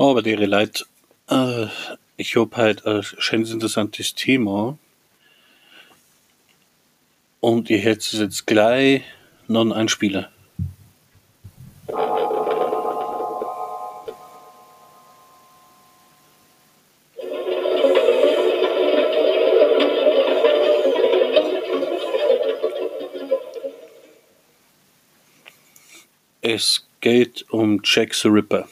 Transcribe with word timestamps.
Aber 0.00 0.22
die 0.22 0.34
Leute, 0.34 0.86
äh, 1.28 1.66
ich 2.16 2.34
hab 2.34 2.56
halt 2.56 2.86
ein 2.86 3.02
schönes 3.02 3.50
interessantes 3.50 4.14
Thema. 4.14 4.78
Und 7.40 7.68
ich 7.68 7.84
hätte 7.84 7.98
es 7.98 8.12
jetzt 8.12 8.46
gleich 8.46 9.02
noch 9.46 9.70
einspielen. 9.70 10.24
Es 26.40 26.86
geht 27.02 27.44
um 27.50 27.82
Jack 27.84 28.14
the 28.14 28.28
Ripper. 28.28 28.66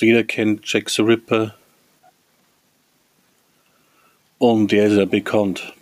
Jeder 0.00 0.24
kennt 0.24 0.62
Jack 0.64 0.90
the 0.90 1.02
Ripper 1.02 1.54
und 4.38 4.72
der 4.72 4.86
ist 4.86 4.96
ja 4.96 5.04
bekannt. 5.04 5.72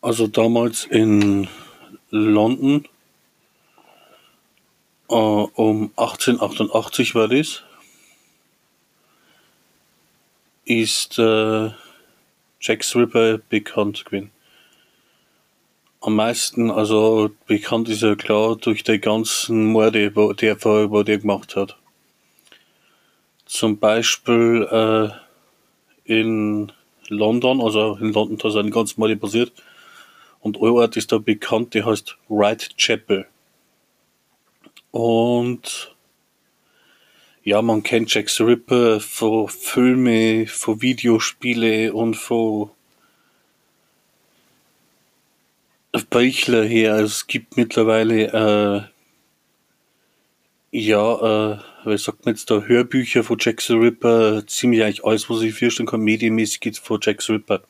Also 0.00 0.26
damals 0.26 0.84
in 0.84 1.48
London 2.10 2.86
äh, 5.08 5.14
um 5.14 5.92
1888 5.96 7.14
war 7.14 7.28
das, 7.28 7.62
ist 10.64 11.18
äh, 11.18 11.70
Jack 12.60 12.84
the 12.84 12.98
Ripper 12.98 13.38
bekannt 13.38 14.04
gewesen 14.04 14.30
am 16.04 16.16
meisten, 16.16 16.70
also 16.70 17.30
bekannt 17.46 17.88
ist 17.88 18.02
er 18.02 18.16
klar 18.16 18.56
durch 18.56 18.84
die 18.84 19.00
ganzen 19.00 19.64
Morde, 19.64 20.10
der, 20.10 20.56
wo 20.90 21.02
der 21.02 21.18
gemacht 21.18 21.56
hat. 21.56 21.76
Zum 23.54 23.78
Beispiel 23.78 24.66
äh, 24.68 26.12
in 26.12 26.72
London, 27.06 27.60
also 27.60 27.96
in 28.00 28.12
London 28.12 28.36
da 28.36 28.50
sind 28.50 28.72
ganz 28.72 28.96
Morde 28.96 29.16
passiert. 29.16 29.52
Und 30.40 30.56
ein 30.56 30.70
Ort 30.70 30.96
ist 30.96 31.12
da 31.12 31.18
bekannt, 31.18 31.72
der 31.72 31.86
heißt 31.86 32.16
Whitechapel. 32.28 33.28
Und 34.90 35.94
ja, 37.44 37.62
man 37.62 37.84
kennt 37.84 38.12
Jack 38.12 38.28
the 38.28 38.42
Ripper 38.42 38.98
von 38.98 39.46
Filmen, 39.46 40.48
von 40.48 40.82
Videospiele 40.82 41.92
und 41.92 42.16
von 42.16 42.70
Beichler 46.10 46.64
her. 46.64 46.96
Es 46.96 47.28
gibt 47.28 47.56
mittlerweile, 47.56 48.88
äh, 48.88 48.93
ja, 50.76 51.52
äh, 51.52 51.58
wie 51.84 51.96
sagt 51.96 52.26
man 52.26 52.34
jetzt 52.34 52.50
da, 52.50 52.60
Hörbücher 52.60 53.22
von 53.22 53.36
Jack 53.38 53.60
the 53.60 53.74
Ripper, 53.74 54.44
ziemlich 54.48 54.82
eigentlich 54.82 55.04
alles, 55.04 55.30
was 55.30 55.40
ich 55.42 55.56
vorstellen 55.56 55.86
kann, 55.86 56.00
medienmäßig 56.00 56.58
gibt 56.58 56.78
von 56.78 56.98
Jack 57.00 57.22
the 57.22 57.34
Ripper. 57.34 57.62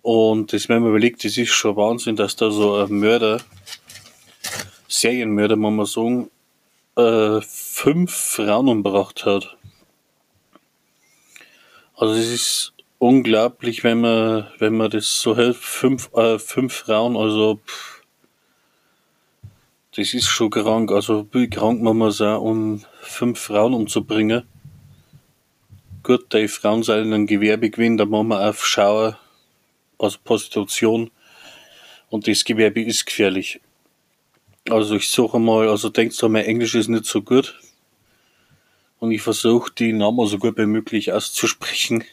Und 0.00 0.52
das, 0.52 0.68
wenn 0.68 0.82
man 0.82 0.90
überlegt, 0.90 1.24
das 1.24 1.36
ist 1.36 1.50
schon 1.50 1.74
Wahnsinn, 1.74 2.14
dass 2.14 2.36
da 2.36 2.52
so 2.52 2.76
ein 2.76 2.92
Mörder, 2.92 3.42
Serienmörder, 4.86 5.56
muss 5.56 5.72
man 5.72 5.86
sagen, 5.86 6.30
äh, 6.96 7.40
fünf 7.42 8.12
Frauen 8.12 8.68
umgebracht 8.68 9.26
hat. 9.26 9.56
Also 11.96 12.14
es 12.14 12.30
ist 12.30 12.72
unglaublich, 12.98 13.82
wenn 13.82 14.00
man, 14.00 14.46
wenn 14.60 14.76
man 14.76 14.92
das 14.92 15.20
so 15.20 15.36
hält. 15.36 15.56
Fünf, 15.56 16.12
äh, 16.14 16.38
fünf 16.38 16.72
Frauen, 16.72 17.16
also 17.16 17.58
pff, 17.66 17.99
das 20.00 20.14
ist 20.14 20.28
schon 20.28 20.50
krank. 20.50 20.90
Also 20.90 21.28
wie 21.32 21.48
krank 21.48 21.82
man 21.82 21.98
muss 21.98 22.20
auch, 22.20 22.40
um 22.40 22.82
fünf 23.02 23.38
Frauen 23.38 23.74
umzubringen. 23.74 24.44
Gut, 26.02 26.32
die 26.32 26.48
Frauen 26.48 26.82
sind 26.82 27.06
in 27.06 27.12
einem 27.12 27.26
Gewerbe 27.26 27.68
gewesen, 27.68 27.98
da 27.98 28.06
machen 28.06 28.28
wir 28.28 28.48
auf 28.48 28.66
Schauer, 28.66 29.18
also 29.98 30.16
Prostitution. 30.24 31.10
Und 32.08 32.26
das 32.26 32.44
Gewerbe 32.44 32.82
ist 32.82 33.04
gefährlich. 33.04 33.60
Also 34.68 34.96
ich 34.96 35.08
suche 35.10 35.38
mal, 35.38 35.68
also 35.68 35.90
denkst 35.90 36.16
du, 36.16 36.28
mein 36.30 36.46
Englisch 36.46 36.74
ist 36.74 36.88
nicht 36.88 37.04
so 37.04 37.20
gut. 37.20 37.60
Und 38.98 39.10
ich 39.10 39.20
versuche 39.20 39.70
die 39.72 39.92
Namen 39.92 40.26
so 40.26 40.38
gut 40.38 40.56
wie 40.56 40.66
möglich 40.66 41.12
auszusprechen. 41.12 42.04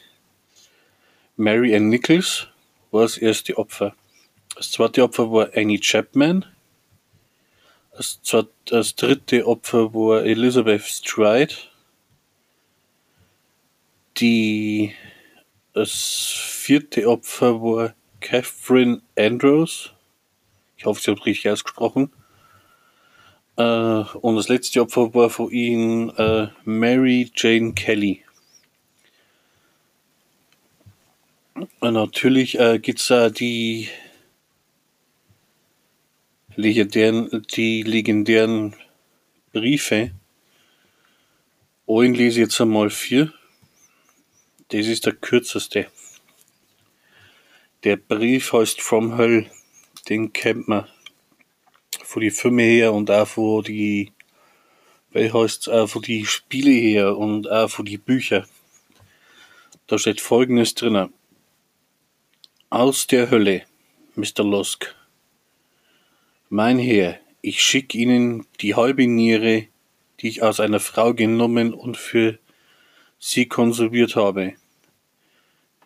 Mary 1.36 1.74
Ann 1.74 1.88
Nichols 1.88 2.48
war 2.90 3.02
das 3.02 3.16
erste 3.16 3.56
Opfer. 3.56 3.94
Das 4.56 4.70
zweite 4.72 5.02
Opfer 5.02 5.32
war 5.32 5.48
Annie 5.54 5.80
Chapman. 5.80 6.44
Das, 7.98 8.22
zweite, 8.22 8.50
das 8.66 8.94
dritte 8.94 9.44
Opfer 9.44 9.92
war 9.92 10.24
Elizabeth 10.24 10.82
Stride. 10.82 11.52
Die, 14.18 14.94
das 15.72 15.90
vierte 16.30 17.08
Opfer 17.08 17.60
war 17.60 17.94
Catherine 18.20 19.02
Andrews. 19.18 19.90
Ich 20.76 20.84
hoffe, 20.84 21.02
sie 21.02 21.10
hat 21.10 21.26
richtig 21.26 21.50
ausgesprochen. 21.50 22.12
Äh, 23.56 23.62
und 23.62 24.36
das 24.36 24.48
letzte 24.48 24.80
Opfer 24.80 25.12
war 25.12 25.28
von 25.28 25.50
ihnen 25.50 26.10
äh, 26.10 26.50
Mary 26.64 27.32
Jane 27.34 27.72
Kelly. 27.72 28.24
Natürlich 31.80 32.60
äh, 32.60 32.78
gibt 32.78 33.00
es 33.00 33.10
äh, 33.10 33.32
die 33.32 33.88
legendären, 36.58 37.46
die 37.54 37.84
legendären 37.84 38.74
Briefe. 39.52 40.10
Einen 41.86 42.14
lese 42.14 42.40
jetzt 42.40 42.60
einmal 42.60 42.90
vier. 42.90 43.32
Das 44.68 44.86
ist 44.86 45.06
der 45.06 45.14
kürzeste. 45.14 45.86
Der 47.84 47.96
Brief 47.96 48.52
heißt 48.52 48.82
From 48.82 49.16
Hell. 49.16 49.48
Den 50.08 50.32
kennt 50.32 50.66
man 50.66 50.88
von 52.02 52.22
die 52.22 52.32
Filme 52.32 52.64
her 52.64 52.92
und 52.92 53.08
auch 53.08 53.28
von 53.28 53.62
die, 53.62 54.12
weil 55.12 55.32
heißt 55.32 55.68
auch 55.70 55.86
von 55.86 56.02
die 56.02 56.26
Spiele 56.26 56.72
her 56.72 57.16
und 57.16 57.48
auch 57.48 57.70
von 57.70 57.84
die 57.84 57.98
Bücher. 57.98 58.48
Da 59.86 59.96
steht 59.96 60.20
folgendes 60.20 60.74
drinnen. 60.74 61.14
Aus 62.68 63.06
der 63.06 63.30
Hölle, 63.30 63.62
Mr. 64.16 64.42
Lusk. 64.42 64.97
Mein 66.50 66.78
Herr, 66.78 67.20
ich 67.42 67.62
schicke 67.62 67.98
Ihnen 67.98 68.46
die 68.62 68.74
halbe 68.74 69.06
Niere, 69.06 69.66
die 70.20 70.28
ich 70.28 70.42
aus 70.42 70.60
einer 70.60 70.80
Frau 70.80 71.12
genommen 71.12 71.74
und 71.74 71.98
für 71.98 72.38
Sie 73.18 73.44
konserviert 73.44 74.16
habe. 74.16 74.54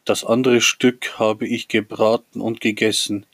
Das 0.04 0.22
andere 0.22 0.60
Stück 0.60 1.18
habe 1.18 1.48
ich 1.48 1.66
gebraten 1.66 2.40
und 2.40 2.60
gegessen. 2.60 3.26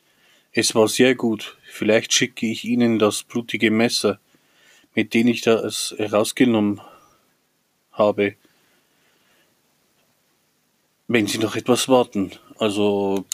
Es 0.53 0.75
war 0.75 0.89
sehr 0.89 1.15
gut. 1.15 1.59
Vielleicht 1.65 2.15
schicke 2.15 2.47
ich 2.47 2.65
Ihnen 2.65 2.99
das 2.99 3.25
blutige 3.25 3.71
Messer, 3.71 4.19
mit 4.95 5.13
dem 5.13 5.29
ich 5.29 5.43
das 5.43 5.95
herausgenommen 5.99 6.81
habe. 7.93 8.37
Wenn 11.09 11.27
Sie 11.27 11.37
noch 11.37 11.57
etwas 11.57 11.91
warten. 11.91 12.33
Also 12.57 13.27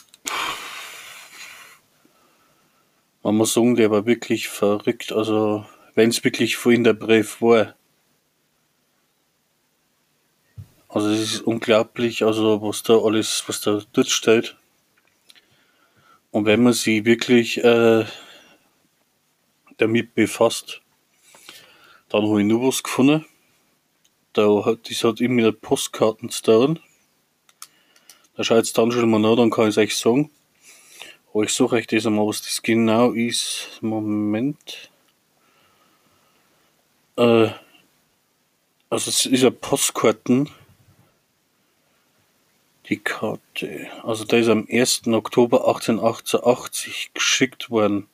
man 3.24 3.36
muss 3.36 3.54
sagen, 3.54 3.74
der 3.74 3.90
war 3.90 4.06
wirklich 4.06 4.48
verrückt. 4.48 5.10
Also, 5.10 5.64
wenn 5.94 6.10
es 6.10 6.22
wirklich 6.22 6.56
vorhin 6.56 6.84
der 6.84 6.92
Brief 6.92 7.40
war. 7.40 7.74
Also, 10.88 11.08
es 11.08 11.20
ist 11.20 11.40
unglaublich, 11.40 12.22
also, 12.22 12.60
was 12.62 12.82
da 12.82 12.98
alles, 12.98 13.42
was 13.46 13.62
da 13.62 13.80
dort 13.94 14.08
steht. 14.08 14.56
Und 16.30 16.44
wenn 16.44 16.62
man 16.62 16.74
sich 16.74 17.04
wirklich 17.06 17.64
äh, 17.64 18.04
damit 19.78 20.14
befasst, 20.14 20.82
dann 22.10 22.28
habe 22.28 22.42
ich 22.42 22.46
nur 22.46 22.68
was 22.68 22.82
gefunden. 22.82 23.24
Da 24.34 24.64
hat, 24.66 24.90
das 24.90 25.02
hat 25.02 25.20
immer 25.20 25.50
Postkarten 25.50 26.28
zu 26.28 26.42
tun. 26.42 26.80
Da 28.36 28.44
schaut 28.44 28.64
es 28.64 28.72
dann 28.74 28.92
schon 28.92 29.08
mal 29.08 29.18
nach, 29.18 29.36
dann 29.36 29.50
kann 29.50 29.68
ich 29.68 29.76
es 29.76 29.78
euch 29.78 29.96
sagen. 29.96 30.30
Oh, 31.36 31.42
ich 31.42 31.50
suche 31.50 31.74
euch 31.74 31.88
das 31.88 32.06
einmal, 32.06 32.28
was 32.28 32.42
das 32.42 32.62
genau 32.62 33.10
ist. 33.10 33.80
Moment. 33.80 34.88
Äh, 37.16 37.48
also 38.88 39.10
es 39.10 39.26
ist 39.26 39.42
ja 39.42 39.50
Postkarten. 39.50 40.48
Die 42.88 42.98
Karte. 42.98 43.88
Also 44.04 44.24
der 44.24 44.38
ist 44.38 44.48
am 44.48 44.68
1. 44.70 45.08
Oktober 45.08 45.66
1888 45.66 47.10
geschickt 47.14 47.68
worden. 47.68 48.06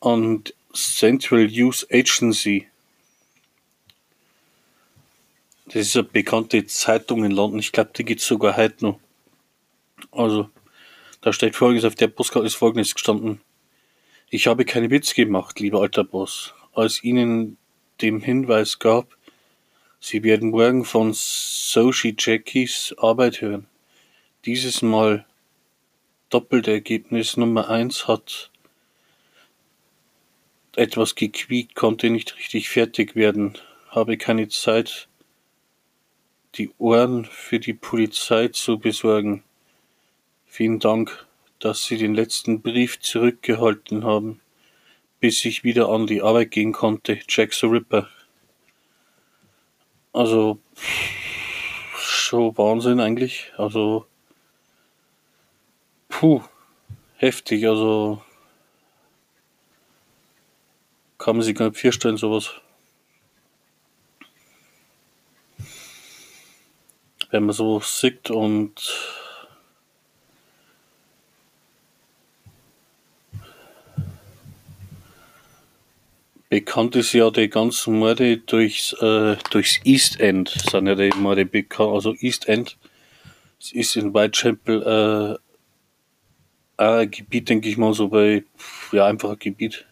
An 0.00 0.44
Central 0.72 1.50
Youth 1.50 1.88
Agency. 1.90 2.68
Das 5.66 5.74
ist 5.74 5.96
eine 5.96 6.04
bekannte 6.04 6.64
Zeitung 6.66 7.24
in 7.24 7.32
London. 7.32 7.58
Ich 7.58 7.72
glaube, 7.72 7.90
die 7.96 8.04
gibt 8.04 8.20
es 8.20 8.28
sogar 8.28 8.56
heute 8.56 8.84
noch. 8.84 9.00
Also 10.12 10.50
da 11.24 11.32
steht 11.32 11.56
folgendes, 11.56 11.86
auf 11.86 11.94
der 11.94 12.08
Postkarte 12.08 12.46
ist 12.46 12.54
folgendes 12.54 12.92
gestanden. 12.92 13.40
Ich 14.28 14.46
habe 14.46 14.66
keine 14.66 14.90
Witz 14.90 15.14
gemacht, 15.14 15.58
lieber 15.58 15.80
alter 15.80 16.04
Boss. 16.04 16.52
Als 16.74 17.02
Ihnen 17.02 17.56
dem 18.02 18.20
Hinweis 18.20 18.78
gab, 18.78 19.16
Sie 20.00 20.22
werden 20.22 20.50
morgen 20.50 20.84
von 20.84 21.12
Soshi 21.14 22.14
Jackies 22.18 22.94
Arbeit 22.98 23.40
hören. 23.40 23.66
Dieses 24.44 24.82
Mal 24.82 25.24
doppelte 26.28 26.72
Ergebnis 26.72 27.38
Nummer 27.38 27.70
eins 27.70 28.06
hat 28.06 28.50
etwas 30.76 31.14
gequiekt, 31.14 31.74
konnte 31.74 32.10
nicht 32.10 32.36
richtig 32.36 32.68
fertig 32.68 33.16
werden, 33.16 33.56
habe 33.88 34.18
keine 34.18 34.48
Zeit, 34.48 35.08
die 36.56 36.70
Ohren 36.76 37.24
für 37.24 37.60
die 37.60 37.72
Polizei 37.72 38.48
zu 38.48 38.78
besorgen. 38.78 39.42
Vielen 40.56 40.78
Dank, 40.78 41.26
dass 41.58 41.84
Sie 41.84 41.98
den 41.98 42.14
letzten 42.14 42.62
Brief 42.62 43.00
zurückgehalten 43.00 44.04
haben, 44.04 44.40
bis 45.18 45.44
ich 45.44 45.64
wieder 45.64 45.88
an 45.88 46.06
die 46.06 46.22
Arbeit 46.22 46.52
gehen 46.52 46.70
konnte. 46.70 47.18
Jack 47.28 47.52
the 47.52 47.66
Ripper. 47.66 48.08
Also, 50.12 50.60
schon 51.96 52.56
Wahnsinn 52.56 53.00
eigentlich. 53.00 53.50
Also, 53.56 54.06
puh, 56.08 56.40
heftig. 57.16 57.66
Also, 57.66 58.22
kann 61.18 61.34
man 61.34 61.44
sich 61.44 61.56
gar 61.56 61.70
nicht 61.70 61.80
vorstellen, 61.80 62.16
sowas. 62.16 62.54
Wenn 67.32 67.44
man 67.44 67.56
so 67.56 67.80
sieht 67.80 68.30
und 68.30 69.23
bekannt 76.48 76.96
ist 76.96 77.12
ja 77.12 77.30
die 77.30 77.48
ganzen 77.48 77.98
Morde 77.98 78.38
durchs, 78.38 78.92
äh, 78.94 79.36
durchs 79.50 79.80
East 79.84 80.20
End, 80.20 80.48
sind 80.48 80.86
ja 80.86 80.94
die 80.94 81.10
Morde 81.16 81.44
bekannt. 81.46 81.94
Also 81.94 82.14
East 82.20 82.48
End, 82.48 82.76
es 83.60 83.72
ist 83.72 83.96
in 83.96 84.14
Whitechapel 84.14 85.38
äh, 86.78 86.82
ein 86.82 87.10
Gebiet, 87.10 87.48
denke 87.48 87.68
ich 87.68 87.76
mal, 87.76 87.94
so 87.94 88.08
bei, 88.08 88.44
ja, 88.92 89.06
einfach 89.06 89.30
ein 89.30 89.38
Gebiet. 89.38 89.86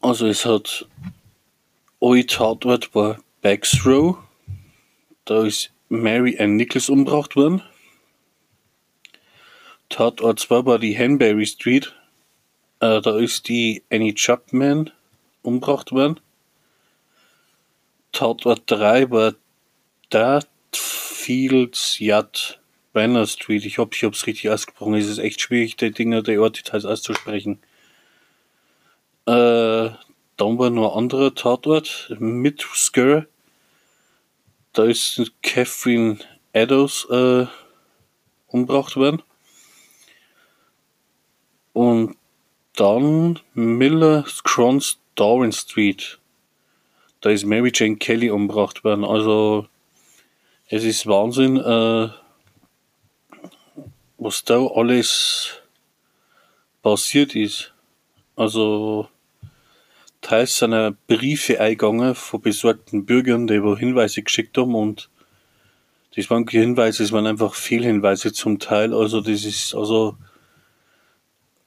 Also 0.00 0.26
es 0.26 0.46
hat 0.46 0.88
ein 2.00 2.26
Tatort 2.26 2.94
war 2.94 3.18
Backsrow. 3.42 4.16
Da 5.26 5.44
ist 5.44 5.72
Mary 5.90 6.38
Ann 6.38 6.56
Nichols 6.56 6.88
umgebracht 6.88 7.36
worden. 7.36 7.62
Tatort 9.90 10.40
2 10.40 10.64
war 10.64 10.78
die 10.78 10.96
Hanbury 10.96 11.44
Street. 11.44 11.94
Äh, 12.80 13.00
da 13.00 13.18
ist 13.18 13.48
die 13.48 13.82
Annie 13.90 14.14
Chapman 14.14 14.90
umgebracht 15.42 15.92
worden. 15.92 16.18
Tatort 18.12 18.62
3 18.66 19.10
war 19.10 19.34
Dartfields 20.08 21.98
Yacht 21.98 22.60
Banner 22.92 23.26
Street. 23.26 23.64
Ich 23.64 23.78
hoffe, 23.78 23.92
ich 23.94 24.02
habe 24.02 24.14
es 24.14 24.26
richtig 24.26 24.50
ausgesprochen. 24.50 24.94
Es 24.94 25.06
ist 25.06 25.18
echt 25.18 25.40
schwierig, 25.40 25.76
die 25.76 25.92
Dinger, 25.92 26.22
die 26.22 26.38
Orte 26.38 26.62
auszusprechen. 26.88 27.60
Äh, 29.26 29.90
dann 30.36 30.58
war 30.58 30.70
noch 30.70 30.92
ein 30.92 30.98
anderer 31.04 31.34
Tatort, 31.34 32.14
mit 32.18 32.62
Scare. 32.74 33.28
Da 34.72 34.84
ist 34.84 35.32
Catherine 35.42 36.18
Eddowes 36.52 37.06
äh, 37.10 37.46
umgebracht 38.48 38.96
worden. 38.96 39.22
Und 41.72 42.16
dann 42.80 43.38
Miller 43.52 44.24
Scrons 44.26 44.98
Darwin 45.14 45.52
Street. 45.52 46.18
Da 47.20 47.28
ist 47.28 47.44
Mary 47.44 47.70
Jane 47.74 47.96
Kelly 47.96 48.30
umgebracht 48.30 48.84
worden. 48.84 49.04
Also 49.04 49.66
es 50.68 50.84
ist 50.84 51.06
Wahnsinn, 51.06 51.58
äh, 51.58 52.08
was 54.16 54.44
da 54.44 54.66
alles 54.66 55.60
passiert 56.82 57.36
ist. 57.36 57.74
Also 58.34 59.08
teils 60.22 60.56
sind 60.56 60.96
Briefe 61.06 61.60
eingegangen 61.60 62.14
von 62.14 62.40
besorgten 62.40 63.04
Bürgern, 63.04 63.46
die 63.46 63.62
wo 63.62 63.76
Hinweise 63.76 64.22
geschickt 64.22 64.56
haben 64.56 64.74
und 64.74 65.10
das 66.16 66.30
waren 66.30 66.46
keine 66.46 66.64
Hinweise, 66.64 67.04
es 67.04 67.12
waren 67.12 67.26
einfach 67.26 67.54
Fehlhinweise 67.54 68.32
zum 68.32 68.58
Teil. 68.58 68.94
Also 68.94 69.20
das 69.20 69.44
ist, 69.44 69.74
also, 69.74 70.16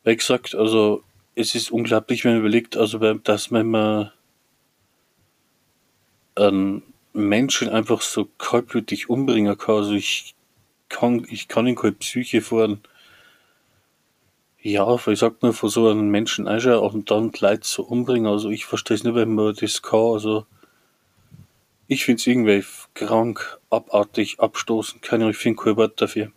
wie 0.03 0.15
gesagt, 0.15 0.55
also 0.55 1.03
es 1.35 1.55
ist 1.55 1.71
unglaublich, 1.71 2.23
wenn 2.23 2.33
man 2.33 2.41
überlegt, 2.41 2.77
also 2.77 2.99
dass 3.15 3.51
man 3.51 3.67
mal 3.67 4.13
einen 6.35 6.83
Menschen 7.13 7.69
einfach 7.69 8.01
so 8.01 8.25
kaltblütig 8.37 9.09
umbringen 9.09 9.57
kann. 9.57 9.75
Also 9.75 9.93
ich 9.93 10.35
kann, 10.89 11.25
ich 11.29 11.47
kann 11.47 11.67
in 11.67 11.75
keine 11.75 11.93
Psyche 11.93 12.41
fahren 12.41 12.81
ja, 14.63 14.95
ich 15.07 15.19
sag 15.19 15.41
mal, 15.43 15.51
von 15.51 15.69
so 15.69 15.89
einem 15.89 16.09
Menschen 16.09 16.47
anschauen 16.47 16.93
und 16.93 17.11
dann 17.11 17.33
Leute 17.37 17.67
so 17.67 17.83
umbringen. 17.83 18.31
Also 18.31 18.49
ich 18.49 18.65
verstehe 18.65 18.95
es 18.95 19.03
nicht, 19.03 19.13
wenn 19.13 19.35
man 19.35 19.53
das 19.53 19.81
kann. 19.81 20.13
Also 20.13 20.45
ich 21.87 22.05
finde 22.05 22.21
es 22.21 22.27
irgendwie 22.27 22.63
krank, 22.93 23.59
abartig, 23.69 24.39
abstoßend. 24.39 25.01
Keine 25.01 25.29
ich 25.29 25.37
finde 25.37 25.61
kein 25.61 25.75
Wort 25.75 26.01
dafür. 26.01 26.31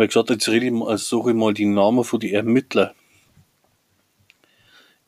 Wie 0.00 0.06
gesagt, 0.06 0.30
jetzt 0.30 0.48
rede 0.48 0.64
ich 0.64 0.72
mal, 0.72 0.96
suche 0.96 1.32
ich 1.32 1.36
mal 1.36 1.52
die 1.52 1.66
Namen 1.66 2.04
von 2.04 2.18
den 2.18 2.34
Ermittlern. 2.34 2.94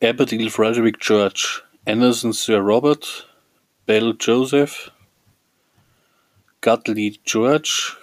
Aberdeen 0.03 0.51
Frederick 0.51 0.99
George, 0.99 1.63
Anderson 1.83 2.31
Sir 2.31 2.59
Robert, 2.59 3.27
Bell 3.87 4.15
Joseph, 4.19 4.91
Gutley 6.61 7.19
George, 7.25 7.97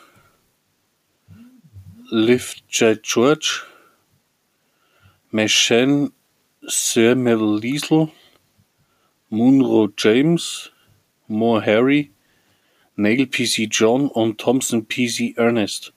Liv 2.10 2.56
J. 2.69 3.00
George, 3.00 3.62
Machen 5.31 6.12
Sir 6.66 7.14
Melville 7.14 7.60
Liesl, 7.60 8.10
Munro 9.28 9.88
James, 9.97 10.73
Moore 11.28 11.64
Harry, 11.64 12.11
Neil 12.97 13.28
P.C. 13.28 13.68
John 13.70 14.09
und 14.09 14.38
Thompson 14.40 14.85
P.C. 14.87 15.35
Ernest. 15.37 15.92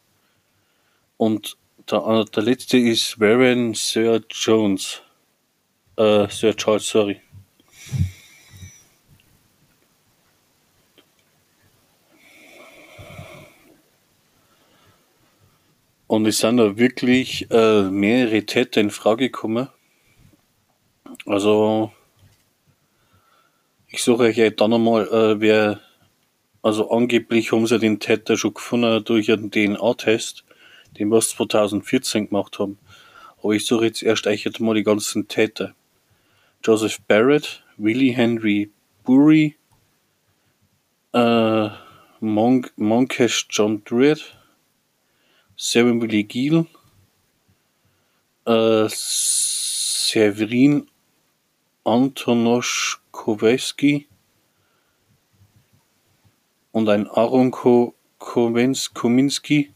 Und 1.23 1.55
der, 1.89 1.99
äh, 1.99 2.25
der 2.25 2.43
letzte 2.43 2.77
ist 2.77 3.17
Warren 3.17 3.75
Sir 3.75 4.21
Jones. 4.29 5.01
Äh, 5.95 6.27
Sir 6.27 6.53
Charles, 6.53 6.85
sorry. 6.85 7.21
Und 16.07 16.25
es 16.25 16.39
sind 16.39 16.57
da 16.57 16.77
wirklich 16.77 17.49
äh, 17.49 17.83
mehrere 17.83 18.45
Täter 18.45 18.81
in 18.81 18.89
Frage 18.89 19.29
gekommen. 19.29 19.69
Also, 21.25 21.93
ich 23.87 24.03
suche 24.03 24.23
euch 24.23 24.55
dann 24.57 24.73
einmal, 24.73 25.07
äh, 25.07 25.39
wer, 25.39 25.79
also 26.61 26.91
angeblich 26.91 27.53
haben 27.53 27.65
sie 27.65 27.79
den 27.79 28.01
Täter 28.01 28.35
schon 28.35 28.55
gefunden 28.55 29.05
durch 29.05 29.31
einen 29.31 29.51
DNA-Test, 29.51 30.43
den 30.97 31.09
wir 31.09 31.19
2014 31.19 32.29
gemacht 32.29 32.59
haben. 32.59 32.77
Aber 33.41 33.53
ich 33.53 33.65
suche 33.65 33.85
jetzt 33.85 34.03
erst 34.03 34.27
euch 34.27 34.47
mal 34.59 34.75
die 34.75 34.83
ganzen 34.83 35.27
Täter. 35.27 35.73
Joseph 36.63 37.01
Barrett, 37.07 37.63
Willie 37.77 38.13
Henry 38.13 38.71
Burry, 39.03 39.55
äh, 41.13 41.69
Monk, 42.21 42.71
Monkesh 42.77 43.47
John 43.49 43.83
Druid, 43.83 44.23
Seven 45.57 46.01
Willy 46.01 46.23
Giel, 46.23 46.65
äh, 48.45 48.87
Severin 50.13 50.87
Antonoschkowski 51.83 54.07
und 56.71 56.87
ein 56.87 57.07
Aaron 57.07 57.51
Kominski 57.51 59.73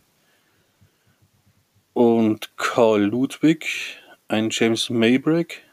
und 1.97 2.55
Karl 2.57 3.05
Ludwig, 3.05 3.97
ein 4.27 4.49
James 4.51 4.91
Maybrick, 4.91 5.63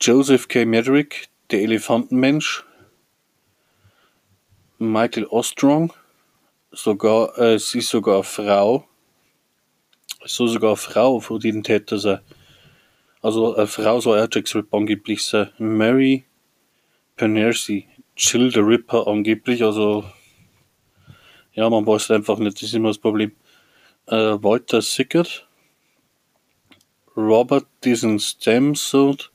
Joseph 0.00 0.48
K. 0.48 0.64
Medrick, 0.64 1.28
der 1.52 1.60
Elefantenmensch, 1.60 2.64
Michael 4.78 5.26
Ostrong, 5.26 5.92
sogar, 6.72 7.38
äh, 7.38 7.60
sie 7.60 7.78
ist 7.78 7.90
sogar 7.90 8.24
Frau. 8.24 8.88
So 10.24 10.48
sogar 10.48 10.76
Frau 10.76 11.20
von 11.20 11.38
den 11.38 11.62
Täter 11.62 11.98
sein. 11.98 12.18
Also 13.22 13.54
eine 13.54 13.68
Frau 13.68 14.00
soll 14.00 14.18
Ripper 14.56 14.78
angeblich 14.78 15.24
sein. 15.24 15.52
Mary 15.58 16.24
Penersi, 17.14 17.86
Chill 18.16 18.50
the 18.52 18.58
Ripper 18.58 19.06
angeblich, 19.06 19.62
also 19.62 20.02
ja, 21.52 21.70
man 21.70 21.86
weiß 21.86 22.10
einfach 22.10 22.38
nicht, 22.38 22.56
das 22.56 22.64
ist 22.64 22.74
immer 22.74 22.88
das 22.88 22.98
Problem. 22.98 23.30
Äh, 24.06 24.42
Walter 24.42 24.82
Sickert, 24.82 25.46
Robert 27.16 27.66
Diesen 27.84 28.20
Stamsod, 28.20 29.32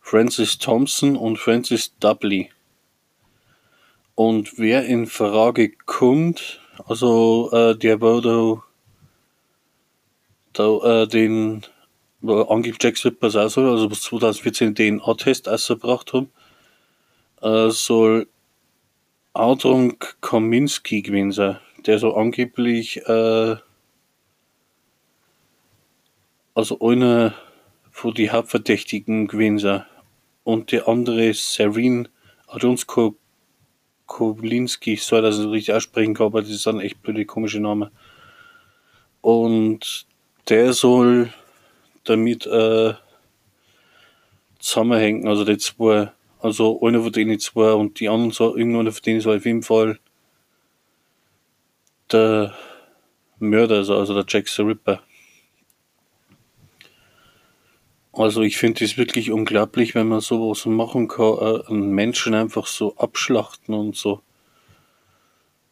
Francis 0.00 0.58
Thompson 0.58 1.16
und 1.16 1.38
Francis 1.38 1.94
Dudley. 2.00 2.50
Und 4.14 4.58
wer 4.58 4.86
in 4.86 5.06
Frage 5.06 5.70
kommt, 5.84 6.60
also 6.86 7.50
äh, 7.52 7.76
der 7.76 8.00
wurde 8.00 8.62
da, 10.54 11.02
äh, 11.02 11.06
den 11.06 11.62
angeblich 12.22 12.78
Jack 12.80 12.96
Slippers 12.96 13.36
auch 13.36 13.48
so, 13.48 13.60
also 13.60 13.88
bis 13.88 14.02
2014 14.02 14.74
den 14.74 15.00
A-Test 15.00 15.48
ausgebracht 15.48 16.12
haben, 16.12 16.30
äh, 17.42 17.70
soll 17.70 18.26
Adron 19.34 19.96
Kaminski 20.20 21.02
gewesen 21.02 21.32
sein, 21.32 21.58
der 21.86 21.98
so 21.98 22.14
angeblich 22.14 23.06
äh, 23.06 23.56
also 26.58 26.80
einer 26.80 27.34
von 27.92 28.14
die 28.14 28.32
Hauptverdächtigen 28.32 29.28
gewesen 29.28 29.60
sein. 29.60 29.84
Und 30.42 30.72
der 30.72 30.88
andere 30.88 31.32
Serene 31.32 32.08
Adonsko 32.48 33.14
Kowlinski, 34.06 34.96
soll 34.96 35.22
das 35.22 35.38
richtig 35.38 35.72
aussprechen 35.72 36.14
kann, 36.14 36.26
aber 36.26 36.40
das 36.40 36.50
ist 36.50 36.66
ein 36.66 36.80
echt 36.80 37.00
blöde, 37.00 37.26
komische 37.26 37.60
Name. 37.60 37.92
Und 39.20 40.06
der 40.48 40.72
soll 40.72 41.32
damit 42.02 42.44
äh, 42.46 42.94
zusammenhängen, 44.58 45.28
also 45.28 45.44
die 45.44 45.58
zwei, 45.58 46.10
also 46.40 46.80
einer 46.80 47.02
von 47.02 47.12
denen 47.12 47.38
zwei 47.38 47.72
und 47.72 48.00
die 48.00 48.08
anderen 48.08 48.32
so, 48.32 48.56
irgendeiner 48.56 48.90
von 48.90 49.02
denen 49.02 49.20
soll 49.20 49.36
auf 49.36 49.46
jeden 49.46 49.62
Fall 49.62 50.00
der 52.10 52.52
Mörder, 53.38 53.76
also 53.76 54.12
der 54.12 54.24
Jack 54.26 54.48
the 54.48 54.62
Ripper. 54.62 55.02
Also 58.12 58.42
ich 58.42 58.56
finde 58.56 58.84
es 58.84 58.96
wirklich 58.96 59.30
unglaublich, 59.30 59.94
wenn 59.94 60.08
man 60.08 60.20
sowas 60.20 60.66
machen 60.66 61.08
kann, 61.08 61.38
äh, 61.38 61.66
einen 61.68 61.90
Menschen 61.90 62.34
einfach 62.34 62.66
so 62.66 62.96
abschlachten 62.96 63.74
und 63.74 63.96
so. 63.96 64.22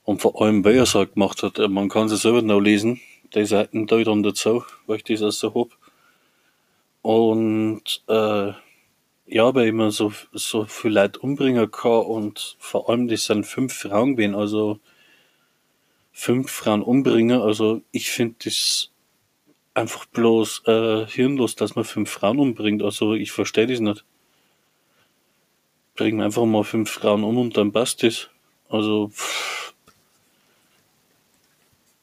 Und 0.05 0.23
vor 0.23 0.41
allem, 0.41 0.65
weil 0.65 0.77
er 0.77 0.85
es 0.85 0.95
halt 0.95 1.15
gemacht 1.15 1.43
hat, 1.43 1.59
äh, 1.59 1.69
man 1.69 1.89
kann 1.89 2.07
es 2.07 2.23
selber 2.23 2.43
noch 2.43 2.61
lesen, 2.61 3.01
die 3.35 3.45
Seiten 3.45 3.87
da 3.87 4.03
dann 4.03 4.23
dazu, 4.23 4.65
weil 4.87 4.99
ich 4.99 5.05
das 5.05 5.23
auch 5.23 5.31
so 5.33 5.55
hab. 5.55 5.79
Und 7.03 8.03
äh, 8.09 8.53
ja, 9.27 9.55
weil 9.55 9.73
man 9.73 9.91
so, 9.91 10.13
so 10.33 10.67
viel 10.67 10.93
Leute 10.93 11.19
umbringen 11.19 11.71
kann 11.71 12.05
und 12.05 12.57
vor 12.59 12.89
allem 12.89 13.09
das 13.09 13.25
sind 13.25 13.45
fünf 13.47 13.75
Frauen 13.75 14.17
gewesen, 14.17 14.35
also 14.37 14.79
fünf 16.13 16.51
Frauen 16.51 16.83
umbringen, 16.83 17.41
also 17.41 17.83
ich 17.91 18.11
finde 18.11 18.37
das 18.45 18.91
einfach 19.77 20.07
bloß 20.07 20.63
äh, 20.67 21.07
hirnlos, 21.07 21.55
dass 21.55 21.77
man 21.77 21.85
fünf 21.85 22.11
Frauen 22.11 22.39
umbringt. 22.39 22.83
Also 22.83 23.13
ich 23.13 23.31
verstehe 23.31 23.67
das 23.67 23.81
nicht. 23.81 24.05
Bringen 25.95 26.23
einfach 26.23 26.45
mal 26.47 26.65
fünf 26.65 26.91
Frauen 26.91 27.25
um 27.25 27.37
und 27.37 27.57
dann 27.57 27.73
passt 27.73 28.03
das. 28.03 28.31
Also, 28.69 29.09
pff. 29.09 29.75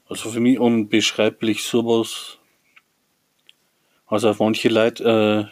also 0.08 0.30
für 0.30 0.40
mich 0.40 0.60
unbeschreiblich 0.60 1.64
sowas. 1.64 2.38
Also 4.06 4.30
auf 4.30 4.40
manche 4.40 4.70
Leute 4.70 5.52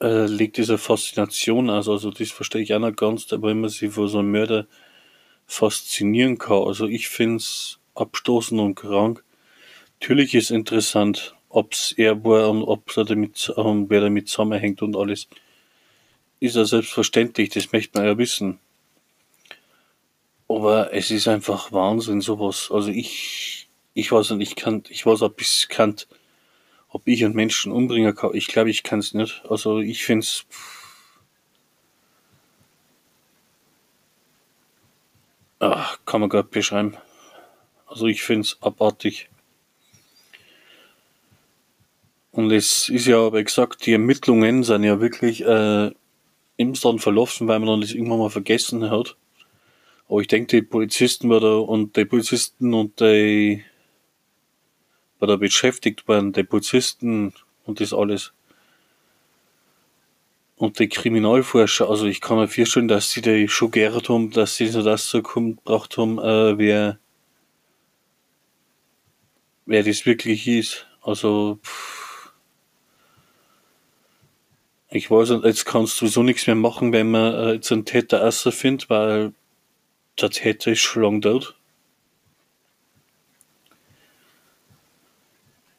äh, 0.00 0.04
äh, 0.04 0.26
liegt 0.26 0.56
diese 0.56 0.76
Faszination 0.76 1.70
aus. 1.70 1.88
Also 1.88 2.10
das 2.10 2.32
verstehe 2.32 2.62
ich 2.62 2.74
auch 2.74 2.80
nicht 2.80 2.96
ganz, 2.96 3.32
aber 3.32 3.54
man 3.54 3.70
sich 3.70 3.92
vor 3.92 4.08
so 4.08 4.18
einem 4.18 4.32
Mörder 4.32 4.66
faszinieren 5.46 6.36
kann. 6.36 6.64
Also 6.64 6.86
ich 6.86 7.08
finde 7.08 7.36
es 7.36 7.78
abstoßend 7.94 8.60
und 8.60 8.74
krank 8.74 9.24
Natürlich 10.00 10.34
ist 10.34 10.50
interessant, 10.50 11.34
ob's 11.48 11.92
er 11.92 12.22
war 12.24 12.50
und 12.50 12.62
ob 12.62 12.96
er 12.96 13.04
damit, 13.04 13.52
ähm, 13.56 13.86
wer 13.88 14.00
damit 14.00 14.28
zusammenhängt 14.28 14.80
und 14.80 14.96
alles. 14.96 15.28
Ist 16.40 16.56
ja 16.56 16.64
selbstverständlich, 16.64 17.50
das 17.50 17.72
möchte 17.72 17.98
man 17.98 18.06
ja 18.06 18.16
wissen. 18.16 18.60
Aber 20.48 20.92
es 20.94 21.10
ist 21.10 21.26
einfach 21.28 21.72
Wahnsinn, 21.72 22.20
sowas. 22.20 22.70
Also 22.72 22.90
ich, 22.90 23.68
ich 23.94 24.12
weiß 24.12 24.30
nicht, 24.30 24.50
ich 24.50 24.56
kann, 24.56 24.84
ich 24.88 25.04
weiß 25.04 25.22
ob 25.22 25.40
ich 25.40 25.68
kann, 25.68 25.96
ob 26.90 27.06
ich 27.06 27.24
einen 27.24 27.34
Menschen 27.34 27.72
umbringen 27.72 28.14
kann. 28.14 28.34
Ich 28.34 28.46
glaube, 28.46 28.70
ich 28.70 28.84
kann 28.84 29.00
es 29.00 29.14
nicht. 29.14 29.42
Also 29.48 29.80
ich 29.80 30.04
finde 30.04 30.24
es, 30.24 30.46
kann 36.06 36.20
man 36.20 36.30
gar 36.30 36.42
nicht 36.42 36.52
beschreiben. 36.52 36.96
Also 37.86 38.06
ich 38.06 38.22
finde 38.22 38.42
es 38.42 38.58
abartig. 38.62 39.28
Und 42.38 42.52
es 42.52 42.88
ist 42.88 43.08
ja, 43.08 43.32
wie 43.32 43.42
gesagt, 43.42 43.84
die 43.84 43.94
Ermittlungen 43.94 44.62
sind 44.62 44.84
ja 44.84 45.00
wirklich 45.00 45.44
äh, 45.44 45.90
im 46.56 46.74
Stand 46.76 47.00
verlaufen, 47.00 47.48
weil 47.48 47.58
man 47.58 47.68
dann 47.68 47.80
das 47.80 47.90
irgendwann 47.90 48.20
mal 48.20 48.30
vergessen 48.30 48.92
hat. 48.92 49.16
Aber 50.08 50.20
ich 50.20 50.28
denke, 50.28 50.46
die 50.46 50.62
Polizisten 50.62 51.28
war 51.30 51.40
da 51.40 51.56
und 51.56 51.96
die 51.96 52.04
Polizisten 52.04 52.74
und 52.74 53.00
die 53.00 53.64
war 55.18 55.26
da 55.26 55.34
beschäftigt 55.34 56.06
waren, 56.06 56.32
die 56.32 56.44
Polizisten 56.44 57.34
und 57.64 57.80
das 57.80 57.92
alles. 57.92 58.32
Und 60.54 60.78
die 60.78 60.88
Kriminalforscher, 60.88 61.90
also 61.90 62.06
ich 62.06 62.20
kann 62.20 62.36
mir 62.36 62.46
vorstellen, 62.46 62.86
dass 62.86 63.10
sie 63.10 63.20
da 63.20 63.48
schon 63.48 63.72
gehört 63.72 64.08
haben, 64.08 64.30
dass 64.30 64.54
sie 64.54 64.68
so 64.68 64.84
das 64.84 65.10
so 65.10 65.22
gebracht 65.22 65.98
haben, 65.98 66.20
äh, 66.20 66.56
wer, 66.56 67.00
wer 69.66 69.82
das 69.82 70.06
wirklich 70.06 70.46
ist. 70.46 70.86
Also, 71.02 71.58
pff, 71.64 71.97
ich 74.90 75.10
weiß 75.10 75.30
jetzt 75.44 75.66
kannst 75.66 76.00
du 76.00 76.06
sowieso 76.06 76.22
nichts 76.22 76.46
mehr 76.46 76.56
machen, 76.56 76.92
wenn 76.92 77.10
man 77.10 77.34
äh, 77.34 77.52
jetzt 77.54 77.70
einen 77.72 77.84
Täter 77.84 78.24
außer 78.26 78.52
findet, 78.52 78.88
weil 78.88 79.32
der 80.20 80.30
Täter 80.30 80.72
ist 80.72 80.80
schon 80.80 81.02
lange 81.02 81.20
tot. 81.20 81.54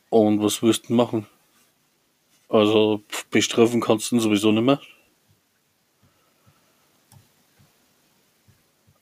Und 0.09 0.41
was 0.41 0.61
wirst 0.61 0.89
du 0.89 0.93
machen? 0.93 1.27
Also 2.49 3.03
bestrafen 3.29 3.81
kannst 3.81 4.11
du 4.11 4.15
ihn 4.15 4.19
sowieso 4.19 4.51
nicht 4.51 4.63
mehr. 4.63 4.81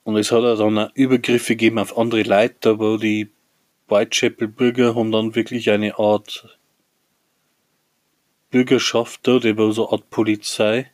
Und 0.04 0.16
es 0.16 0.32
hat 0.32 0.42
dann 0.42 0.78
auch 0.78 0.90
Übergriffe 0.94 1.54
gegeben 1.54 1.78
auf 1.78 1.98
andere 1.98 2.22
Leute, 2.22 2.78
wo 2.78 2.96
die 2.96 3.30
Whitechapel-Bürger 3.88 4.94
haben 4.94 5.12
dann 5.12 5.34
wirklich 5.34 5.70
eine 5.70 5.98
Art 5.98 6.57
Bürgerschaft 8.50 9.26
da, 9.26 9.38
die 9.38 9.56
war 9.56 9.72
so 9.72 9.88
eine 9.88 9.92
Art 9.92 10.10
Polizei, 10.10 10.90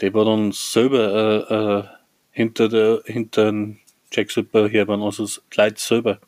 die 0.00 0.12
war 0.12 0.24
dann 0.24 0.52
selber 0.52 1.48
äh, 1.50 1.54
äh, 1.54 1.84
hinter 2.30 2.68
der 2.68 3.02
hinter 3.06 3.46
den 3.46 3.80
Jack 4.12 4.30
Super 4.30 4.68
her 4.68 4.86
waren, 4.88 5.02
also 5.02 5.24
das 5.24 5.42
Leute 5.56 5.80
selber. 5.80 6.20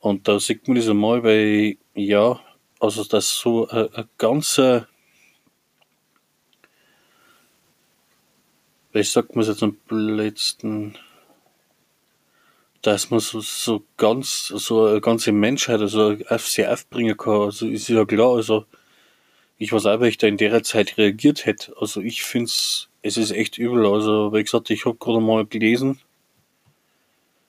Und 0.00 0.28
da 0.28 0.38
sieht 0.38 0.68
man 0.68 0.76
das 0.76 0.88
einmal, 0.88 1.22
weil 1.22 1.76
ja, 1.94 2.40
also 2.80 3.04
das 3.04 3.30
so 3.30 3.68
ein, 3.68 3.92
ein 3.94 4.08
ganzer 4.18 4.88
wie 8.96 9.02
sagt 9.02 9.36
man 9.36 9.42
es 9.42 9.48
jetzt 9.48 9.62
am 9.62 9.76
letzten, 9.90 10.94
dass 12.80 13.10
man 13.10 13.20
so, 13.20 13.40
so 13.40 13.84
ganz, 13.98 14.46
so 14.46 14.86
eine 14.86 15.02
ganze 15.02 15.32
Menschheit 15.32 15.80
also 15.80 16.16
auf 16.28 16.48
sie 16.48 16.66
aufbringen 16.66 17.16
kann. 17.16 17.42
Also 17.42 17.66
ist 17.66 17.88
ja 17.88 18.06
klar, 18.06 18.36
also 18.36 18.64
ich 19.58 19.72
weiß 19.72 19.86
auch, 19.86 20.00
wie 20.00 20.08
ich 20.08 20.18
da 20.18 20.26
in 20.26 20.36
der 20.36 20.62
Zeit 20.62 20.98
reagiert 20.98 21.46
hätte. 21.46 21.74
Also 21.80 22.00
ich 22.00 22.22
finde 22.24 22.46
es, 22.46 22.88
es 23.02 23.16
ist 23.16 23.30
echt 23.30 23.58
übel. 23.58 23.86
Also 23.86 24.32
wie 24.32 24.42
gesagt, 24.42 24.70
ich 24.70 24.84
habe 24.84 24.96
gerade 24.96 25.20
mal 25.20 25.46
gelesen, 25.46 25.98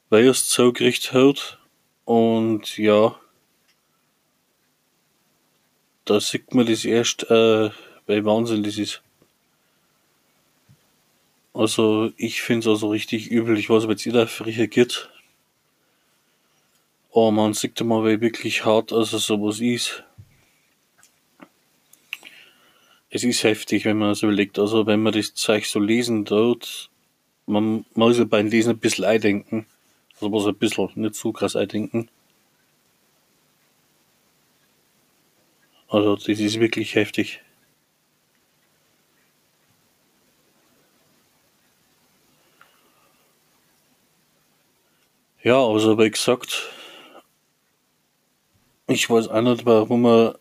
weil 0.09 0.25
er 0.25 0.31
es 0.31 0.47
zugerichtet 0.47 1.13
hat. 1.13 1.59
Und 2.05 2.77
ja, 2.77 3.19
da 6.05 6.21
sieht 6.21 6.53
man 6.53 6.65
das 6.65 6.85
erst, 6.85 7.29
äh, 7.29 7.69
weil 8.05 8.25
Wahnsinn 8.25 8.63
das 8.63 8.77
ist. 8.77 9.01
Also 11.53 12.11
ich 12.15 12.41
finde 12.41 12.61
es 12.61 12.67
also 12.67 12.89
richtig 12.89 13.29
übel. 13.29 13.57
Ich 13.57 13.69
weiß, 13.69 13.83
ob 13.83 13.89
jetzt 13.89 14.05
jeder 14.05 14.29
reagiert. 14.39 15.09
Aber 17.11 17.31
man 17.31 17.53
sieht 17.53 17.81
mal, 17.83 18.05
wie 18.05 18.21
wirklich 18.21 18.63
hart 18.63 18.93
also 18.93 19.17
sowas 19.17 19.59
ist 19.59 20.03
es 23.09 23.23
ist 23.23 23.43
heftig, 23.43 23.85
wenn 23.85 23.97
man 23.97 24.09
das 24.09 24.23
überlegt. 24.23 24.59
Also 24.59 24.85
wenn 24.85 25.01
man 25.01 25.13
das 25.13 25.33
Zeug 25.33 25.65
so 25.65 25.79
lesen 25.79 26.25
tut, 26.25 26.89
man 27.45 27.85
muss 27.95 28.17
ja 28.17 28.25
beim 28.25 28.47
Lesen 28.47 28.71
ein 28.71 28.79
bisschen 28.79 29.05
eindenken. 29.05 29.65
Also 30.15 30.29
muss 30.29 30.47
ein 30.47 30.55
bisschen, 30.55 30.89
nicht 30.95 31.15
zu 31.15 31.31
krass 31.31 31.55
eindenken. 31.55 32.09
Also 35.89 36.15
das 36.15 36.27
ist 36.27 36.59
wirklich 36.59 36.95
heftig. 36.95 37.41
Ja, 45.43 45.65
also 45.65 45.97
wie 45.97 46.09
gesagt, 46.11 46.69
ich 48.87 49.09
weiß 49.09 49.29
auch 49.29 49.41
nicht, 49.41 49.65
warum 49.65 50.05
er 50.05 50.39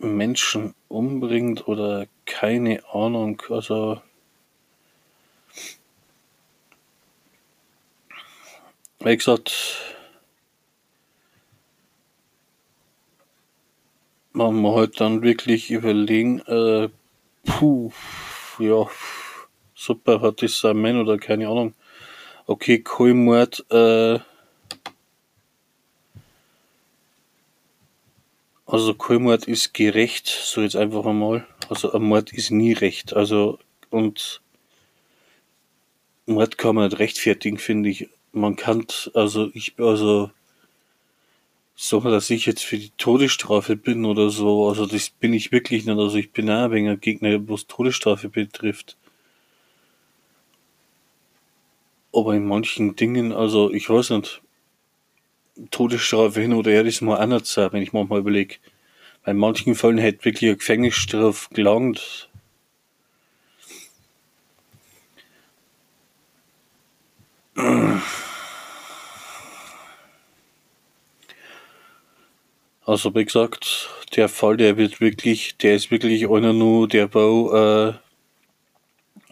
Menschen 0.00 0.74
umbringt 0.88 1.68
oder 1.68 2.06
keine 2.26 2.82
Ahnung, 2.92 3.42
also 3.50 4.00
wie 9.00 9.16
gesagt, 9.16 9.52
man 14.32 14.54
muss 14.54 14.76
halt 14.76 15.00
dann 15.00 15.22
wirklich 15.22 15.70
überlegen, 15.70 16.40
äh, 16.40 16.88
puh, 17.44 17.92
ja, 18.58 18.86
super, 19.74 20.20
hat 20.20 20.42
das 20.42 20.64
ein 20.64 20.80
Mann 20.80 21.00
oder 21.00 21.18
keine 21.18 21.48
Ahnung. 21.48 21.74
Okay, 22.46 22.80
Kohlmord, 22.80 23.64
äh, 23.70 24.18
also 28.70 28.94
Kohlmord 28.94 29.46
ist 29.46 29.74
gerecht, 29.74 30.28
so 30.28 30.60
jetzt 30.62 30.76
einfach 30.76 31.04
einmal. 31.04 31.46
Also 31.68 31.92
ein 31.92 32.02
Mord 32.02 32.32
ist 32.32 32.50
nie 32.50 32.72
recht. 32.72 33.14
Also, 33.14 33.58
und 33.90 34.40
Mord 36.26 36.56
kann 36.56 36.76
man 36.76 36.88
nicht 36.88 36.98
rechtfertigen, 36.98 37.58
finde 37.58 37.90
ich. 37.90 38.08
Man 38.32 38.54
kann, 38.54 38.86
also 39.14 39.50
ich, 39.54 39.74
also, 39.78 40.30
so, 41.74 42.00
dass 42.00 42.30
ich 42.30 42.46
jetzt 42.46 42.62
für 42.62 42.78
die 42.78 42.92
Todesstrafe 42.96 43.74
bin 43.74 44.04
oder 44.04 44.30
so, 44.30 44.68
also 44.68 44.86
das 44.86 45.10
bin 45.10 45.32
ich 45.32 45.50
wirklich 45.50 45.86
nicht. 45.86 45.98
Also 45.98 46.18
ich 46.18 46.30
bin 46.30 46.50
auch 46.50 46.64
ein 46.64 46.70
wenig 46.70 46.90
ein 46.90 47.00
Gegner, 47.00 47.48
was 47.48 47.66
Todesstrafe 47.66 48.28
betrifft. 48.28 48.96
Aber 52.12 52.34
in 52.34 52.46
manchen 52.46 52.96
Dingen, 52.96 53.32
also 53.32 53.72
ich 53.72 53.88
weiß 53.88 54.10
nicht, 54.10 54.42
Todesstrafe 55.70 56.40
hin 56.40 56.52
oder 56.54 56.70
her, 56.70 56.84
auch 56.84 57.26
nicht 57.26 57.46
sein, 57.46 57.72
wenn 57.72 57.82
ich 57.82 57.92
manchmal 57.92 58.20
überlege. 58.20 58.56
Bei 59.24 59.34
manchen 59.34 59.74
Fällen 59.74 59.98
hätte 59.98 60.24
wirklich 60.24 60.50
eine 60.50 60.56
Gefängnisstrafe 60.56 61.52
gelangt. 61.54 62.30
Also 72.86 73.14
wie 73.14 73.24
gesagt, 73.24 73.88
der 74.16 74.28
Fall, 74.28 74.56
der 74.56 74.76
wird 74.76 75.00
wirklich, 75.00 75.56
der 75.58 75.76
ist 75.76 75.90
wirklich 75.90 76.28
einer 76.28 76.52
nur, 76.52 76.88
der 76.88 77.12
wo 77.14 77.52
äh, 77.54 77.92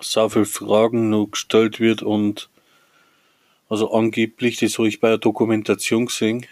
so 0.01 0.29
viele 0.29 0.45
Fragen 0.45 1.11
noch 1.11 1.27
gestellt 1.33 1.81
wird 1.81 2.03
und 2.03 2.51
also 3.69 3.93
angeblich, 3.93 4.59
das 4.59 4.79
habe 4.79 4.89
ich 4.89 5.01
bei 5.01 5.09
der 5.09 5.19
Dokumentation 5.19 6.07
gesehen, 6.07 6.47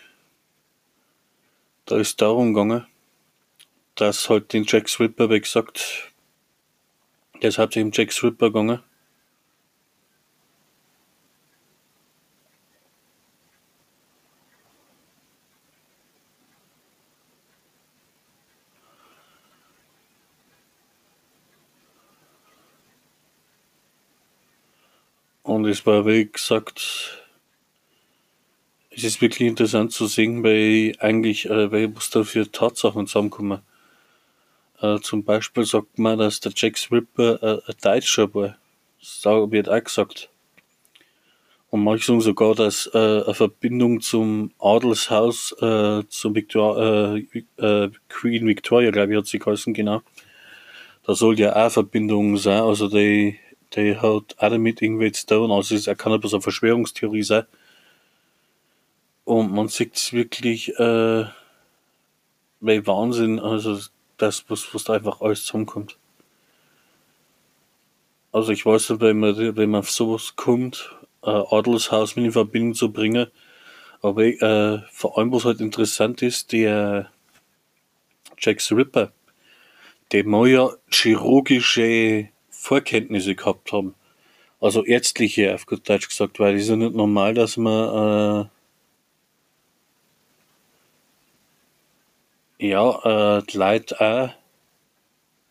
da 1.87 1.99
ist 1.99 2.21
darum 2.21 2.53
gegangen, 2.53 2.87
dass 3.95 4.29
halt 4.29 4.53
den 4.53 4.65
Jack 4.67 4.89
Swipper, 4.89 5.31
wie 5.31 5.41
gesagt, 5.41 6.13
der 7.41 7.49
ist 7.49 7.59
hauptsächlich 7.59 7.97
Jack 7.97 8.13
Swipper 8.13 8.49
gegangen. 8.49 8.83
Es 25.69 25.85
war, 25.87 26.07
wie 26.07 26.27
gesagt, 26.27 27.23
es 28.91 29.05
ist 29.05 29.21
wirklich 29.21 29.49
interessant 29.49 29.93
zu 29.93 30.07
sehen, 30.07 30.43
weil 30.43 30.95
eigentlich, 31.01 31.47
äh, 31.47 31.71
weil 31.71 31.95
was 31.95 32.11
da 32.11 32.25
für 32.25 32.51
Tatsachen 32.51 33.07
zusammenkommen. 33.07 33.61
Äh, 34.81 35.01
zum 35.01 35.25
Beispiel 35.25 35.65
sagt 35.65 35.99
man, 35.99 36.19
dass 36.19 36.41
der 36.41 36.53
Jack 36.55 36.79
Ripper 36.91 37.43
äh, 37.43 37.71
ein 37.71 37.77
Deutscher 37.83 38.35
war. 38.35 38.57
Das 39.01 39.25
wird 39.25 39.69
auch 39.69 39.85
gesagt. 39.85 40.31
Und 41.71 41.83
manche 41.83 42.07
sagen 42.07 42.21
sogar, 42.21 42.55
dass 42.55 42.89
äh, 42.95 42.99
eine 42.99 43.35
Verbindung 43.35 44.01
zum 44.01 44.53
Adelshaus, 44.59 45.53
äh, 45.61 46.05
zum 46.09 46.35
Victor, 46.35 47.17
äh, 47.17 47.43
äh, 47.59 47.91
Queen 48.09 48.47
Victoria, 48.47 48.91
glaube 48.91 49.13
ich, 49.13 49.19
hat 49.19 49.27
sie 49.27 49.39
geheißen, 49.39 49.75
genau. 49.75 50.03
Da 51.05 51.15
soll 51.15 51.39
ja 51.39 51.55
auch 51.55 51.71
Verbindung 51.71 52.37
sein. 52.37 52.63
Also 52.63 52.89
die 52.89 53.39
der 53.75 54.03
hat 54.03 54.37
auch 54.39 54.51
damit 54.51 54.83
irgendwie 54.83 55.13
zu 55.13 55.27
tun. 55.27 55.51
Also 55.51 55.75
es 55.75 55.87
kann 55.99 56.13
ein 56.13 56.21
bisschen 56.21 56.37
eine 56.37 56.43
Verschwörungstheorie 56.43 57.23
sein. 57.23 57.47
Und 59.25 59.53
man 59.53 59.69
sieht 59.69 59.97
es 59.97 60.13
wirklich, 60.13 60.69
äh, 60.79 61.27
weil 62.61 62.87
Wahnsinn, 62.87 63.41
also 63.41 63.79
das, 64.19 64.45
was, 64.49 64.73
was 64.73 64.85
da 64.85 64.95
einfach 64.95 65.21
alles 65.21 65.45
zusammenkommt. 65.45 65.99
Also 68.33 68.53
ich 68.53 68.65
weiß 68.65 68.91
nicht, 68.91 69.01
wenn 69.01 69.19
man, 69.19 69.57
wenn 69.57 69.71
man 69.71 69.81
auf 69.81 69.91
sowas 69.91 70.37
kommt, 70.37 70.95
äh, 71.23 71.31
Adelshaus 71.31 72.17
mit 72.17 72.27
in 72.27 72.33
Verbindung 72.33 72.75
zu 72.75 72.93
bringen, 72.93 73.27
aber 74.03 74.25
äh, 74.25 74.83
vor 74.93 75.19
allem, 75.19 75.33
was 75.33 75.45
halt 75.45 75.61
interessant 75.61 76.23
ist, 76.23 76.53
der 76.53 77.11
Jack 78.39 78.61
the 78.61 78.75
Ripper, 78.75 79.13
der 80.13 80.25
ja 80.25 80.71
chirurgische 80.91 82.29
Vorkenntnisse 82.67 83.37
gehabt 83.37 83.73
haben. 83.73 83.95
Also 84.61 84.85
ärztliche, 84.85 85.55
auf 85.55 85.67
gut 85.67 85.89
Deutsch 85.89 86.09
gesagt, 86.09 86.41
weil 86.41 86.57
es 86.57 86.63
ist 86.63 86.71
ja 86.71 86.77
nicht 86.77 86.95
normal, 86.95 87.35
dass 87.35 87.57
man 87.57 88.49
äh, 92.59 92.69
ja, 92.69 93.39
äh, 93.39 93.43
die 93.45 93.57
Leute 93.57 94.01
auch, 94.01 94.31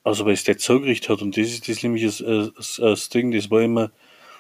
also 0.04 0.25
weil 0.25 0.34
es 0.34 0.43
der 0.43 0.58
zugerichtet 0.58 1.10
hat, 1.10 1.21
und 1.21 1.38
das 1.38 1.47
ist 1.47 1.69
das 1.69 1.84
nämlich 1.84 2.04
das, 2.04 2.17
das, 2.17 2.78
das 2.82 3.10
Ding, 3.10 3.32
das 3.32 3.49
war 3.49 3.62
immer, 3.62 3.91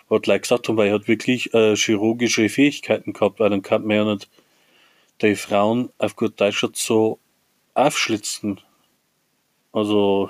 was 0.09 0.25
Leute 0.25 0.41
gesagt 0.41 0.67
haben, 0.67 0.77
weil 0.77 0.89
er 0.89 0.95
hat 0.95 1.07
wirklich 1.07 1.53
äh, 1.53 1.75
chirurgische 1.75 2.49
Fähigkeiten 2.49 3.13
gehabt, 3.13 3.39
weil 3.39 3.49
dann 3.51 3.61
kann 3.61 3.85
man 3.85 3.95
ja 3.97 4.05
nicht 4.05 4.29
die 5.21 5.35
Frauen 5.35 5.91
auf 5.97 6.15
gut 6.15 6.41
Deutsch 6.41 6.65
so 6.73 7.19
aufschlitzen. 7.73 8.59
Also 9.71 10.29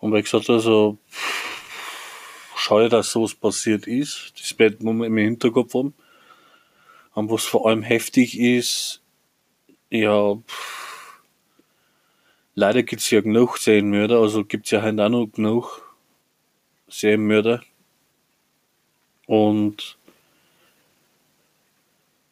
Und 0.00 0.14
wie 0.14 0.22
gesagt, 0.22 0.48
also, 0.48 0.98
schade, 2.56 2.88
dass 2.88 3.12
sowas 3.12 3.34
passiert 3.34 3.86
ist. 3.86 4.32
Das 4.38 4.58
wird 4.58 4.82
man 4.82 5.02
im 5.02 5.16
Hinterkopf 5.16 5.74
haben. 5.74 5.94
Und 7.14 7.30
was 7.30 7.44
vor 7.44 7.68
allem 7.68 7.82
heftig 7.82 8.38
ist, 8.38 9.02
ja, 9.90 10.38
leider 12.54 12.82
gibt's 12.82 13.10
ja 13.10 13.20
genug 13.20 13.58
Serienmörder, 13.58 14.18
also 14.18 14.44
gibt's 14.44 14.70
ja 14.70 14.82
heute 14.82 15.04
auch 15.04 15.08
noch 15.08 15.26
genug 15.26 15.82
Serienmörder. 16.88 17.60
Und 19.26 19.98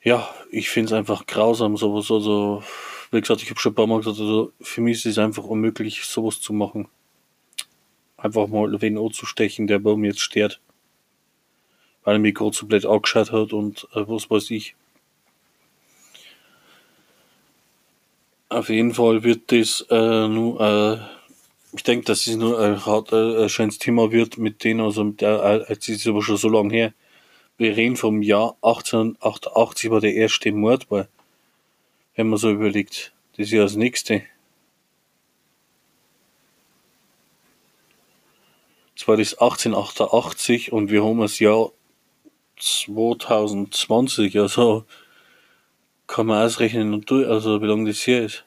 ja, 0.03 0.29
ich 0.51 0.71
find's 0.71 0.93
einfach 0.93 1.27
grausam, 1.27 1.77
sowas. 1.77 2.11
Also, 2.11 2.63
wie 3.11 3.21
gesagt, 3.21 3.43
ich 3.43 3.51
habe 3.51 3.61
schon 3.61 3.73
ein 3.73 3.75
paar 3.75 3.87
Mal 3.87 3.99
gesagt, 3.99 4.21
also 4.21 4.53
für 4.61 4.81
mich 4.81 4.99
ist 4.99 5.07
es 5.07 5.19
einfach 5.19 5.45
unmöglich, 5.45 6.05
sowas 6.05 6.41
zu 6.41 6.53
machen 6.53 6.89
einfach 8.19 8.49
mal 8.49 8.81
wen 8.83 8.99
anzustechen, 8.99 9.67
der 9.67 9.79
bei 9.79 9.97
mir 9.97 10.09
jetzt 10.09 10.21
stört. 10.21 10.61
Weil 12.05 12.17
er 12.17 12.19
mich 12.19 12.35
gerade 12.35 12.55
so 12.55 12.67
blöd 12.67 12.85
angeschaut 12.85 13.33
hat 13.33 13.53
und 13.53 13.89
äh, 13.95 14.07
was 14.07 14.31
weiß 14.31 14.51
ich. 14.51 14.75
Auf 18.51 18.69
jeden 18.71 18.95
Fall 18.95 19.25
wird 19.25 19.53
das 19.53 19.87
äh, 19.91 20.29
nur, 20.29 20.61
äh, 20.61 21.77
ich 21.77 21.83
denke, 21.83 22.07
dass 22.07 22.27
es 22.27 22.37
nur 22.37 22.59
ein, 22.59 22.77
äh, 22.77 23.43
ein 23.43 23.49
schönes 23.49 23.79
Thema 23.79 24.11
wird 24.11 24.39
mit 24.39 24.65
denen, 24.65 24.81
also 24.81 25.05
mit 25.05 25.21
der, 25.21 25.43
äh, 25.43 25.73
jetzt 25.73 25.89
ist 25.89 26.01
es 26.01 26.07
aber 26.07 26.23
schon 26.23 26.39
so 26.39 26.49
lange 26.49 26.73
her. 26.73 26.95
Wir 27.59 27.77
reden 27.77 27.97
vom 27.97 28.23
Jahr 28.23 28.57
1888 28.63 29.91
war 29.91 30.01
der 30.01 30.15
erste 30.15 30.51
Mord 30.53 30.91
war. 30.91 31.09
Wenn 32.15 32.29
man 32.29 32.39
so 32.39 32.51
überlegt. 32.51 33.13
Das 33.33 33.47
ist 33.47 33.53
ja 33.53 33.63
das 33.63 33.77
nächste. 33.77 34.23
Zwar 38.99 39.17
ist 39.21 39.35
1888 39.35 40.73
und 40.73 40.91
wir 40.91 41.05
haben 41.05 41.21
das 41.21 41.39
Jahr 41.39 41.71
2020, 42.59 44.37
also 44.41 44.87
kann 46.09 46.27
man 46.27 46.43
ausrechnen 46.45 46.93
und 46.93 47.09
durch, 47.09 47.29
also 47.29 47.63
wie 47.63 47.67
lange 47.67 47.89
das 47.89 48.01
hier 48.01 48.25
ist. 48.25 48.45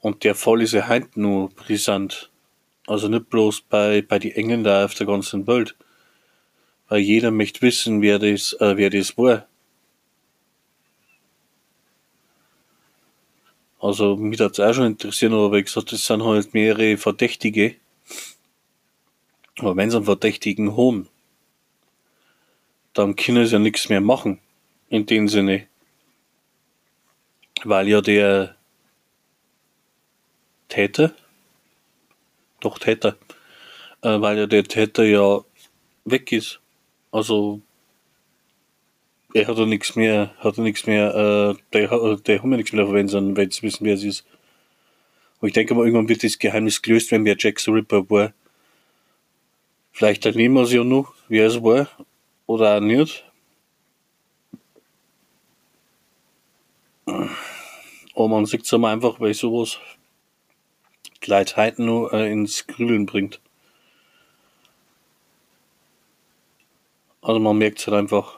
Und 0.00 0.24
der 0.24 0.34
Fall 0.34 0.62
ist 0.62 0.72
ja 0.72 0.88
heute 0.88 1.20
nur 1.20 1.50
brisant. 1.50 2.28
Also 2.88 3.06
nicht 3.06 3.30
bloß 3.30 3.60
bei, 3.60 4.02
bei 4.02 4.18
die 4.18 4.32
Engländer 4.32 4.84
auf 4.84 4.94
der 4.94 5.06
ganzen 5.06 5.46
Welt. 5.46 5.76
Weil 6.88 6.98
jeder 6.98 7.30
möchte 7.30 7.62
wissen, 7.62 8.02
wer 8.02 8.18
das, 8.18 8.54
äh, 8.54 8.76
wer 8.76 8.90
das 8.90 9.16
war. 9.16 9.46
Also, 13.80 14.16
mich 14.16 14.40
hat's 14.40 14.58
auch 14.58 14.72
schon 14.72 14.86
interessieren, 14.86 15.32
aber 15.34 15.52
wie 15.52 15.62
gesagt, 15.62 15.92
das 15.92 16.04
sind 16.04 16.24
halt 16.24 16.52
mehrere 16.52 16.96
Verdächtige. 16.96 17.76
Aber 19.58 19.76
wenn 19.76 19.90
sie 19.90 19.96
einen 19.96 20.06
Verdächtigen 20.06 20.76
haben, 20.76 21.08
dann 22.92 23.14
können 23.14 23.46
sie 23.46 23.52
ja 23.52 23.58
nichts 23.58 23.88
mehr 23.88 24.00
machen. 24.00 24.40
In 24.88 25.06
dem 25.06 25.28
Sinne. 25.28 25.66
Weil 27.64 27.88
ja 27.88 28.00
der 28.00 28.56
Täter, 30.68 31.12
doch 32.60 32.78
Täter, 32.78 33.16
äh, 34.02 34.20
weil 34.20 34.38
ja 34.38 34.46
der 34.46 34.64
Täter 34.64 35.04
ja 35.04 35.40
weg 36.04 36.32
ist. 36.32 36.60
Also 37.10 37.60
er 39.34 39.46
hat 39.46 39.58
ja 39.58 39.66
nichts 39.66 39.94
mehr, 39.96 40.34
hat 40.38 40.56
ja 40.56 40.62
nichts 40.62 40.86
mehr, 40.86 41.14
äh, 41.14 41.62
der, 41.72 42.16
der 42.16 42.42
haben 42.42 42.50
ja 42.50 42.56
nichts 42.56 42.72
mehr 42.72 42.86
verwendet, 42.86 43.36
wenn 43.36 43.50
sie 43.50 43.62
wissen, 43.62 43.84
wer 43.84 43.94
es 43.94 44.04
ist. 44.04 44.24
Und 45.40 45.48
ich 45.48 45.54
denke 45.54 45.74
mal, 45.74 45.84
irgendwann 45.84 46.08
wird 46.08 46.24
das 46.24 46.38
Geheimnis 46.38 46.82
gelöst, 46.82 47.10
wenn 47.10 47.24
wer 47.24 47.36
Jack 47.38 47.60
the 47.60 47.70
Ripper 47.70 48.08
war. 48.10 48.32
Vielleicht 49.92 50.26
ernehmen 50.26 50.54
wir 50.54 50.62
es 50.62 50.72
ja 50.72 50.84
noch, 50.84 51.14
wer 51.28 51.46
es 51.46 51.62
war, 51.62 51.88
oder 52.46 52.76
auch 52.76 52.80
nicht. 52.80 53.24
Aber 57.06 58.28
man 58.28 58.46
sieht 58.46 58.64
es 58.64 58.72
einfach, 58.72 59.20
weil 59.20 59.34
sowas 59.34 59.78
die 61.24 61.30
Leute 61.30 61.56
heute 61.56 61.82
noch 61.82 62.10
äh, 62.12 62.30
ins 62.30 62.66
Grübeln 62.66 63.06
bringt. 63.06 63.40
Also 67.22 67.40
man 67.40 67.58
merkt 67.58 67.78
es 67.78 67.86
halt 67.86 67.96
einfach. 67.96 68.37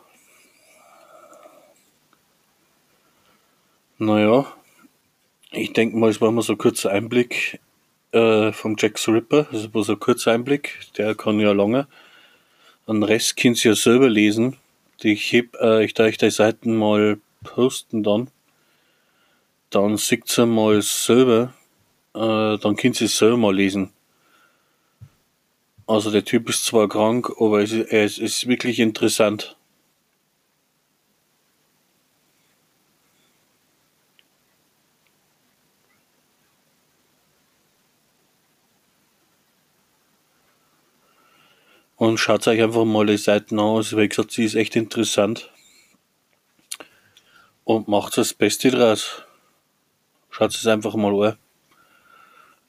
Naja, 4.02 4.50
ich 5.52 5.74
denke 5.74 5.94
mal, 5.98 6.08
es 6.08 6.22
war 6.22 6.32
mal 6.32 6.40
so 6.40 6.54
ein 6.54 6.58
kurzer 6.58 6.90
Einblick 6.90 7.60
äh, 8.12 8.50
vom 8.50 8.74
Jack 8.78 8.98
the 8.98 9.10
Ripper. 9.10 9.46
Das 9.52 9.60
ist 9.60 9.72
bloß 9.72 9.90
ein 9.90 10.00
kurzer 10.00 10.32
Einblick, 10.32 10.78
der 10.96 11.14
kann 11.14 11.38
ja 11.38 11.52
lange. 11.52 11.86
Den 12.88 13.02
Rest 13.02 13.36
könnt 13.36 13.62
ihr 13.62 13.72
ja 13.72 13.76
selber 13.76 14.08
lesen. 14.08 14.56
Ich 15.02 15.30
heb, 15.34 15.54
äh, 15.60 15.84
ich 15.84 15.92
darf 15.92 16.16
die 16.16 16.30
Seiten 16.30 16.78
mal 16.78 17.20
posten 17.44 18.02
dann. 18.02 18.30
Dann 19.68 19.98
seht 19.98 20.38
ihr 20.38 20.46
mal 20.46 20.80
selber, 20.80 21.52
äh, 22.14 22.56
dann 22.56 22.76
könnt 22.76 23.02
ihr 23.02 23.04
es 23.04 23.18
selber 23.18 23.36
mal 23.36 23.54
lesen. 23.54 23.92
Also 25.86 26.10
der 26.10 26.24
Typ 26.24 26.48
ist 26.48 26.64
zwar 26.64 26.88
krank, 26.88 27.30
aber 27.38 27.60
es 27.60 27.72
es 27.72 28.16
ist 28.16 28.48
wirklich 28.48 28.80
interessant. 28.80 29.58
Und 42.10 42.18
schaut 42.18 42.48
euch 42.48 42.60
einfach 42.60 42.84
mal 42.84 43.06
die 43.06 43.16
Seiten 43.16 43.60
an. 43.60 43.76
Also 43.76 43.96
wie 43.96 44.08
gesagt, 44.08 44.32
sie 44.32 44.44
ist 44.44 44.56
echt 44.56 44.74
interessant. 44.74 45.48
Und 47.62 47.86
macht 47.86 48.18
das 48.18 48.34
Beste 48.34 48.72
draus. 48.72 49.22
Schaut 50.28 50.50
es 50.50 50.66
einfach 50.66 50.96
mal 50.96 51.14
an. 51.22 51.38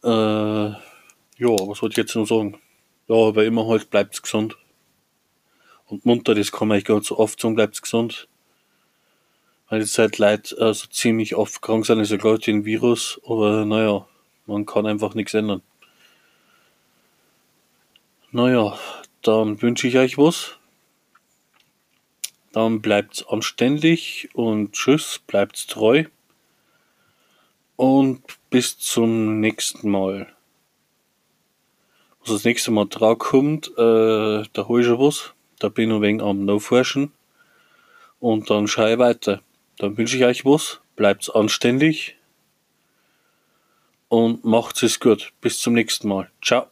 Äh, 0.04 0.76
ja, 1.40 1.50
was 1.50 1.82
wollte 1.82 1.94
ich 1.94 1.98
jetzt 1.98 2.16
noch 2.16 2.28
sagen? 2.28 2.62
Ja, 3.08 3.16
aber 3.16 3.44
immer 3.44 3.66
halt, 3.66 3.90
bleibt 3.90 4.22
gesund. 4.22 4.58
Und 5.88 6.06
munter, 6.06 6.36
das 6.36 6.52
kann 6.52 6.68
man 6.68 6.76
eigentlich 6.76 6.86
ganz 6.86 7.08
so 7.08 7.18
oft 7.18 7.42
sagen, 7.42 7.56
bleibt 7.56 7.82
gesund. 7.82 8.28
Weil 9.70 9.80
die 9.80 9.88
Zeit 9.88 10.20
Leute 10.20 10.56
äh, 10.58 10.72
so 10.72 10.86
ziemlich 10.86 11.34
oft 11.34 11.64
krank 11.64 11.88
sind, 11.88 12.00
ist 12.00 12.12
ja 12.12 12.18
klar, 12.18 12.38
den 12.38 12.64
Virus, 12.64 13.20
aber 13.26 13.66
naja, 13.66 14.08
man 14.46 14.68
kann 14.68 14.86
einfach 14.86 15.16
nichts 15.16 15.34
ändern. 15.34 15.64
Naja, 18.30 18.78
dann 19.22 19.62
wünsche 19.62 19.88
ich 19.88 19.98
euch 19.98 20.18
was. 20.18 20.58
Dann 22.52 22.82
bleibt's 22.82 23.26
anständig 23.28 24.30
und 24.34 24.74
tschüss, 24.74 25.22
bleibt's 25.26 25.68
treu. 25.68 26.06
Und 27.76 28.22
bis 28.50 28.78
zum 28.78 29.40
nächsten 29.40 29.90
Mal. 29.90 30.28
Was 32.20 32.34
das 32.34 32.44
nächste 32.44 32.72
Mal 32.72 32.86
drauf 32.86 33.18
kommt, 33.18 33.70
äh, 33.78 34.44
da 34.54 34.68
hol 34.68 34.82
ich 34.82 34.88
schon 34.88 35.00
was. 35.00 35.34
Da 35.60 35.70
bin 35.70 35.90
ich 35.90 35.96
ein 35.96 36.02
wenig 36.02 36.22
am 36.22 36.46
No-Forschen. 36.46 37.12
Und 38.20 38.50
dann 38.50 38.68
schaue 38.68 38.94
ich 38.94 39.00
weiter. 39.00 39.42
Dann 39.78 39.98
wünsche 39.98 40.18
ich 40.18 40.26
euch 40.26 40.46
was. 40.46 40.82
Bleibt's 40.96 41.30
anständig. 41.30 42.18
Und 44.10 44.44
macht's 44.44 44.84
es 44.84 45.00
gut. 45.00 45.34
Bis 45.42 45.60
zum 45.60 45.74
nächsten 45.74 46.08
Mal. 46.10 46.30
Ciao. 46.44 46.71